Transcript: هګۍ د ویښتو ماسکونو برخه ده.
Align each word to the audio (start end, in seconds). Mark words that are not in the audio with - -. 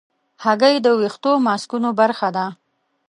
هګۍ 0.43 0.75
د 0.81 0.87
ویښتو 0.99 1.31
ماسکونو 1.47 1.89
برخه 1.99 2.27
ده. 2.35 2.45